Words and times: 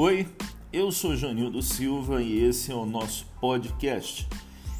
Oi, 0.00 0.28
eu 0.72 0.92
sou 0.92 1.16
Janildo 1.16 1.60
Silva 1.60 2.22
e 2.22 2.44
esse 2.44 2.70
é 2.70 2.74
o 2.76 2.86
nosso 2.86 3.26
podcast. 3.40 4.28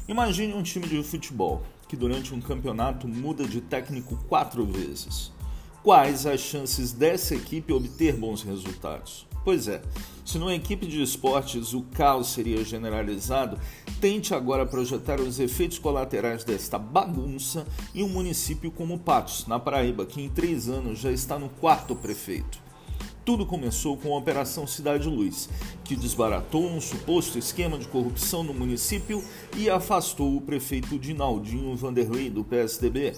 Imagine 0.07 0.53
um 0.53 0.63
time 0.63 0.87
de 0.87 1.03
futebol 1.03 1.61
que 1.89 1.97
durante 1.97 2.33
um 2.33 2.39
campeonato 2.39 3.05
muda 3.05 3.43
de 3.43 3.59
técnico 3.59 4.15
quatro 4.29 4.65
vezes. 4.65 5.29
Quais 5.83 6.25
as 6.25 6.39
chances 6.39 6.93
dessa 6.93 7.35
equipe 7.35 7.73
obter 7.73 8.15
bons 8.15 8.43
resultados? 8.43 9.27
Pois 9.43 9.67
é, 9.67 9.81
se 10.23 10.37
numa 10.37 10.55
equipe 10.55 10.87
de 10.87 11.03
esportes 11.03 11.73
o 11.73 11.81
caos 11.81 12.29
seria 12.29 12.63
generalizado, 12.63 13.59
tente 13.99 14.33
agora 14.33 14.65
projetar 14.65 15.19
os 15.19 15.37
efeitos 15.37 15.79
colaterais 15.79 16.45
desta 16.45 16.79
bagunça 16.79 17.67
em 17.93 18.03
um 18.03 18.09
município 18.09 18.71
como 18.71 18.97
Patos, 18.97 19.45
na 19.47 19.59
Paraíba, 19.59 20.05
que 20.05 20.21
em 20.21 20.29
três 20.29 20.69
anos 20.69 20.97
já 20.97 21.11
está 21.11 21.37
no 21.37 21.49
quarto 21.49 21.93
prefeito. 21.93 22.68
Tudo 23.29 23.45
começou 23.45 23.95
com 23.95 24.15
a 24.15 24.17
Operação 24.17 24.65
Cidade 24.65 25.07
Luz, 25.07 25.47
que 25.83 25.95
desbaratou 25.95 26.65
um 26.65 26.81
suposto 26.81 27.37
esquema 27.37 27.77
de 27.77 27.87
corrupção 27.87 28.43
no 28.43 28.55
município 28.55 29.23
e 29.55 29.69
afastou 29.69 30.35
o 30.35 30.41
prefeito 30.41 30.97
Dinaldinho 30.97 31.75
Vanderlei 31.75 32.31
do 32.31 32.43
PSDB. 32.43 33.13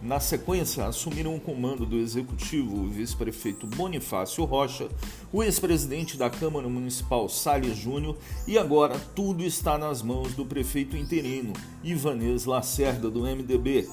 Na 0.00 0.20
sequência, 0.20 0.86
assumiram 0.86 1.34
o 1.34 1.40
comando 1.40 1.84
do 1.84 1.96
executivo 1.96 2.76
o 2.76 2.88
vice-prefeito 2.88 3.66
Bonifácio 3.66 4.44
Rocha, 4.44 4.88
o 5.32 5.42
ex-presidente 5.42 6.16
da 6.16 6.30
Câmara 6.30 6.68
Municipal 6.68 7.28
Salles 7.28 7.76
Júnior 7.76 8.16
e 8.46 8.56
agora 8.56 8.96
tudo 9.16 9.42
está 9.42 9.76
nas 9.76 10.00
mãos 10.00 10.32
do 10.34 10.46
prefeito 10.46 10.96
interino 10.96 11.52
Ivanês 11.82 12.44
Lacerda 12.44 13.10
do 13.10 13.22
MDB. 13.22 13.88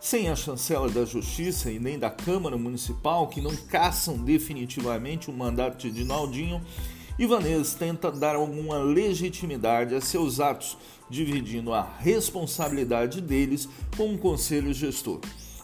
Sem 0.00 0.28
a 0.28 0.36
chancela 0.36 0.88
da 0.88 1.04
Justiça 1.04 1.72
e 1.72 1.78
nem 1.80 1.98
da 1.98 2.08
Câmara 2.08 2.56
Municipal, 2.56 3.26
que 3.26 3.40
não 3.40 3.54
caçam 3.54 4.16
definitivamente 4.16 5.28
o 5.28 5.32
mandato 5.32 5.78
de 5.78 5.90
Dinaldinho, 5.90 6.62
Ivanês 7.18 7.74
tenta 7.74 8.12
dar 8.12 8.36
alguma 8.36 8.78
legitimidade 8.78 9.96
a 9.96 10.00
seus 10.00 10.38
atos, 10.38 10.78
dividindo 11.10 11.74
a 11.74 11.82
responsabilidade 11.82 13.20
deles 13.20 13.68
com 13.96 14.14
o 14.14 14.18
Conselho 14.18 14.72
Gestor. 14.72 15.20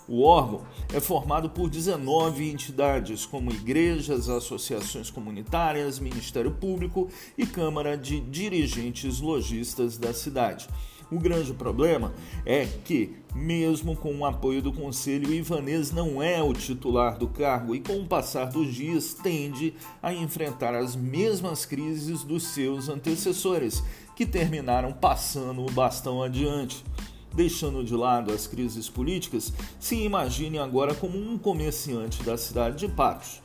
O 0.08 0.22
órgão 0.22 0.66
é 0.92 0.98
formado 0.98 1.48
por 1.48 1.70
19 1.70 2.50
entidades, 2.50 3.24
como 3.24 3.52
igrejas, 3.52 4.28
associações 4.28 5.10
comunitárias, 5.10 6.00
Ministério 6.00 6.50
Público 6.50 7.08
e 7.38 7.46
Câmara 7.46 7.96
de 7.96 8.20
Dirigentes 8.20 9.20
Logistas 9.20 9.96
da 9.96 10.12
cidade. 10.12 10.68
O 11.14 11.20
grande 11.20 11.54
problema 11.54 12.12
é 12.44 12.66
que, 12.84 13.14
mesmo 13.32 13.94
com 13.94 14.12
o 14.12 14.24
apoio 14.24 14.60
do 14.60 14.72
Conselho, 14.72 15.32
Ivanês 15.32 15.92
não 15.92 16.20
é 16.20 16.42
o 16.42 16.52
titular 16.52 17.16
do 17.16 17.28
cargo 17.28 17.72
e, 17.72 17.78
com 17.78 18.00
o 18.00 18.04
passar 18.04 18.46
dos 18.46 18.74
dias, 18.74 19.14
tende 19.14 19.74
a 20.02 20.12
enfrentar 20.12 20.74
as 20.74 20.96
mesmas 20.96 21.64
crises 21.64 22.24
dos 22.24 22.48
seus 22.48 22.88
antecessores, 22.88 23.80
que 24.16 24.26
terminaram 24.26 24.92
passando 24.92 25.64
o 25.64 25.70
bastão 25.70 26.20
adiante. 26.20 26.84
Deixando 27.32 27.84
de 27.84 27.94
lado 27.94 28.32
as 28.32 28.48
crises 28.48 28.88
políticas, 28.88 29.52
se 29.78 29.94
imagine 29.94 30.58
agora 30.58 30.96
como 30.96 31.16
um 31.16 31.38
comerciante 31.38 32.24
da 32.24 32.36
cidade 32.36 32.76
de 32.76 32.88
Patos. 32.88 33.40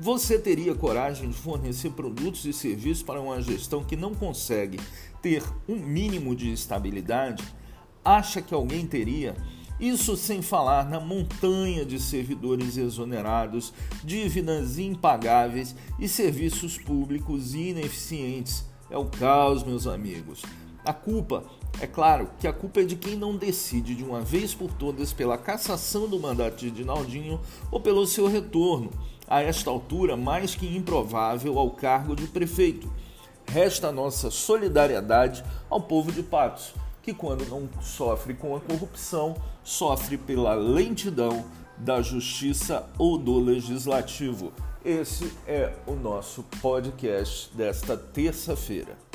Você 0.00 0.38
teria 0.38 0.74
coragem 0.74 1.28
de 1.28 1.36
fornecer 1.36 1.90
produtos 1.90 2.46
e 2.46 2.54
serviços 2.54 3.02
para 3.02 3.20
uma 3.20 3.42
gestão 3.42 3.84
que 3.84 3.96
não 3.96 4.14
consegue 4.14 4.80
ter 5.20 5.44
um 5.68 5.76
mínimo 5.76 6.34
de 6.34 6.50
estabilidade? 6.50 7.44
Acha 8.02 8.40
que 8.40 8.54
alguém 8.54 8.86
teria? 8.86 9.36
Isso 9.78 10.16
sem 10.16 10.40
falar 10.40 10.88
na 10.88 10.98
montanha 10.98 11.84
de 11.84 12.00
servidores 12.00 12.78
exonerados, 12.78 13.74
dívidas 14.02 14.78
impagáveis 14.78 15.76
e 15.98 16.08
serviços 16.08 16.78
públicos 16.78 17.54
ineficientes. 17.54 18.64
É 18.88 18.96
o 18.96 19.04
caos, 19.04 19.62
meus 19.62 19.86
amigos. 19.86 20.40
A 20.84 20.92
culpa, 20.92 21.44
é 21.78 21.86
claro 21.86 22.30
que 22.38 22.46
a 22.46 22.52
culpa 22.52 22.80
é 22.80 22.84
de 22.84 22.96
quem 22.96 23.16
não 23.16 23.36
decide 23.36 23.94
de 23.94 24.02
uma 24.02 24.20
vez 24.20 24.54
por 24.54 24.72
todas 24.72 25.12
pela 25.12 25.36
cassação 25.36 26.08
do 26.08 26.18
mandato 26.18 26.56
de 26.56 26.70
Dinaldinho 26.70 27.40
ou 27.70 27.80
pelo 27.80 28.06
seu 28.06 28.26
retorno, 28.26 28.90
a 29.28 29.42
esta 29.42 29.70
altura 29.70 30.16
mais 30.16 30.54
que 30.54 30.76
improvável, 30.76 31.58
ao 31.58 31.70
cargo 31.70 32.16
de 32.16 32.26
prefeito. 32.26 32.90
Resta 33.46 33.88
a 33.88 33.92
nossa 33.92 34.30
solidariedade 34.30 35.44
ao 35.68 35.80
povo 35.80 36.10
de 36.10 36.22
Patos, 36.22 36.72
que 37.02 37.12
quando 37.12 37.46
não 37.46 37.68
sofre 37.82 38.34
com 38.34 38.56
a 38.56 38.60
corrupção, 38.60 39.36
sofre 39.62 40.16
pela 40.16 40.54
lentidão 40.54 41.44
da 41.76 42.00
justiça 42.00 42.88
ou 42.98 43.18
do 43.18 43.38
legislativo. 43.38 44.52
Esse 44.84 45.32
é 45.46 45.74
o 45.86 45.94
nosso 45.94 46.42
podcast 46.60 47.54
desta 47.54 47.96
terça-feira. 47.96 49.09